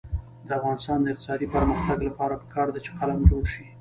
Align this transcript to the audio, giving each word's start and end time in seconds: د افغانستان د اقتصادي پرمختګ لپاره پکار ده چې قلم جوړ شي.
د 0.47 0.49
افغانستان 0.59 0.97
د 1.01 1.07
اقتصادي 1.13 1.47
پرمختګ 1.55 1.97
لپاره 2.09 2.39
پکار 2.43 2.67
ده 2.73 2.79
چې 2.85 2.91
قلم 2.99 3.19
جوړ 3.29 3.43
شي. 3.53 3.63